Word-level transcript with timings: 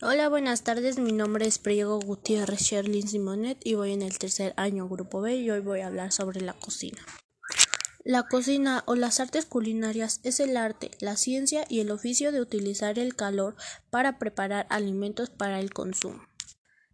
Hola, 0.00 0.28
buenas 0.28 0.62
tardes. 0.62 0.96
Mi 0.96 1.10
nombre 1.10 1.44
es 1.44 1.58
Priego 1.58 1.98
Gutiérrez 1.98 2.60
Sherlyn 2.60 3.08
Simonet 3.08 3.58
y 3.64 3.74
voy 3.74 3.90
en 3.92 4.02
el 4.02 4.16
tercer 4.16 4.54
año 4.56 4.88
Grupo 4.88 5.20
B 5.20 5.34
y 5.34 5.50
hoy 5.50 5.58
voy 5.58 5.80
a 5.80 5.88
hablar 5.88 6.12
sobre 6.12 6.40
la 6.40 6.52
cocina. 6.52 7.04
La 8.04 8.22
cocina 8.22 8.84
o 8.86 8.94
las 8.94 9.18
artes 9.18 9.44
culinarias 9.44 10.20
es 10.22 10.38
el 10.38 10.56
arte, 10.56 10.92
la 11.00 11.16
ciencia 11.16 11.64
y 11.68 11.80
el 11.80 11.90
oficio 11.90 12.30
de 12.30 12.40
utilizar 12.40 12.96
el 13.00 13.16
calor 13.16 13.56
para 13.90 14.20
preparar 14.20 14.68
alimentos 14.70 15.30
para 15.30 15.58
el 15.58 15.72
consumo. 15.72 16.22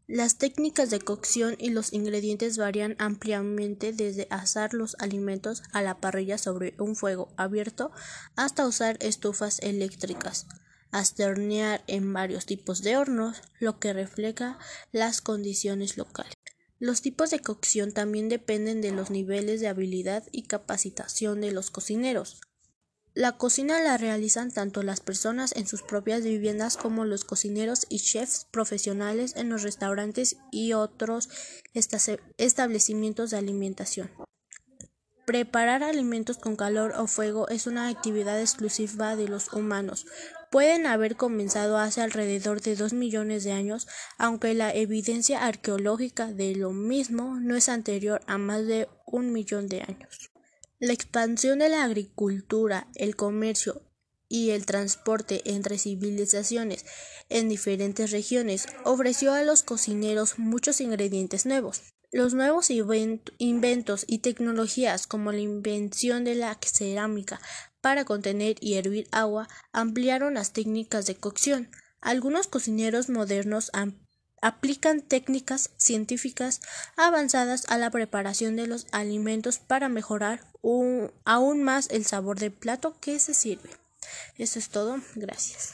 Las 0.07 0.39
técnicas 0.39 0.89
de 0.89 1.01
cocción 1.01 1.57
y 1.59 1.69
los 1.69 1.93
ingredientes 1.93 2.57
varían 2.57 2.97
ampliamente 2.99 3.93
desde 3.93 4.29
asar 4.31 4.73
los 4.73 4.97
alimentos 4.99 5.63
a 5.75 5.83
la 5.83 6.01
parrilla 6.01 6.39
sobre 6.39 6.75
un 6.79 6.97
fuego 6.97 7.35
abierto 7.37 7.93
hasta 8.35 8.67
usar 8.67 8.97
estufas 9.03 9.59
eléctricas 9.59 10.47
hasta 10.95 11.27
hornear 11.27 11.83
en 11.89 12.13
varios 12.13 12.47
tipos 12.47 12.81
de 12.83 12.97
hornos, 12.97 13.43
lo 13.59 13.81
que 13.81 13.93
refleja 13.93 14.61
las 14.93 15.21
condiciones 15.21 15.97
locales. 15.97 16.37
Los 16.79 17.03
tipos 17.03 17.31
de 17.31 17.41
cocción 17.41 17.91
también 17.91 18.29
dependen 18.29 18.81
de 18.81 18.93
los 18.93 19.11
niveles 19.11 19.61
de 19.61 19.67
habilidad 19.67 20.23
y 20.31 20.43
capacitación 20.45 21.41
de 21.41 21.51
los 21.51 21.73
cocineros. 21.73 22.41
La 23.13 23.37
cocina 23.37 23.81
la 23.81 23.97
realizan 23.97 24.53
tanto 24.53 24.85
las 24.85 25.01
personas 25.01 25.51
en 25.57 25.67
sus 25.67 25.83
propias 25.83 26.23
viviendas 26.23 26.77
como 26.77 27.05
los 27.05 27.25
cocineros 27.25 27.87
y 27.89 27.99
chefs 27.99 28.47
profesionales 28.53 29.35
en 29.35 29.49
los 29.49 29.65
restaurantes 29.65 30.37
y 30.53 30.75
otros 30.75 31.29
establecimientos 32.39 33.31
de 33.31 33.39
alimentación. 33.39 34.13
Preparar 35.25 35.83
alimentos 35.83 36.37
con 36.37 36.55
calor 36.55 36.93
o 36.99 37.07
fuego 37.07 37.49
es 37.49 37.67
una 37.67 37.89
actividad 37.89 38.39
exclusiva 38.39 39.17
de 39.17 39.27
los 39.27 39.53
humanos. 39.55 40.07
Pueden 40.51 40.87
haber 40.87 41.17
comenzado 41.17 41.79
hace 41.79 42.03
alrededor 42.03 42.61
de 42.61 42.77
dos 42.77 42.93
millones 42.93 43.43
de 43.43 43.53
años, 43.53 43.89
aunque 44.19 44.53
la 44.53 44.75
evidencia 44.75 45.47
arqueológica 45.47 46.31
de 46.31 46.55
lo 46.55 46.73
mismo 46.73 47.41
no 47.41 47.57
es 47.57 47.71
anterior 47.71 48.21
a 48.27 48.37
más 48.37 48.67
de 48.67 48.87
un 49.07 49.33
millón 49.33 49.69
de 49.69 49.81
años. 49.81 50.31
La 50.79 50.93
expansión 50.93 51.59
de 51.59 51.71
la 51.71 51.85
agricultura, 51.85 52.89
el 52.95 53.17
comercio 53.17 53.81
y 54.29 54.51
el 54.51 54.67
transporte 54.67 55.41
entre 55.47 55.79
civilizaciones 55.79 56.85
en 57.31 57.49
diferentes 57.49 58.11
regiones 58.11 58.67
ofreció 58.85 59.33
a 59.33 59.43
los 59.43 59.63
cocineros 59.63 60.39
muchos 60.39 60.83
ingredientes 60.83 61.47
nuevos. 61.47 61.95
Los 62.15 62.33
nuevos 62.33 62.71
inventos 62.71 64.05
y 64.07 64.19
tecnologías 64.19 65.09
como 65.09 65.33
la 65.33 65.41
invención 65.41 66.23
de 66.23 66.37
la 66.37 66.57
cerámica 66.65 67.41
para 67.81 68.05
contener 68.05 68.55
y 68.61 68.75
hervir 68.75 69.09
agua 69.11 69.49
ampliaron 69.73 70.35
las 70.35 70.53
técnicas 70.53 71.07
de 71.07 71.17
cocción. 71.17 71.73
Algunos 72.01 72.47
cocineros 72.47 73.09
modernos 73.09 73.73
aplican 74.41 75.01
técnicas 75.01 75.71
científicas 75.77 76.61
avanzadas 76.97 77.65
a 77.67 77.79
la 77.79 77.91
preparación 77.91 78.55
de 78.55 78.69
los 78.69 78.87
alimentos 78.93 79.59
para 79.59 79.89
mejorar 79.89 80.41
aún 81.25 81.65
más 81.65 81.91
el 81.91 82.05
sabor 82.05 82.39
del 82.39 82.53
plato 82.53 82.95
que 83.01 83.19
se 83.19 83.35
sirve. 83.35 83.71
Eso 84.39 84.61
es 84.61 84.69
todo. 84.69 85.01
Gracias. 85.17 85.73